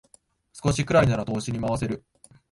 [0.53, 2.03] 少しくらいなら投資に回せる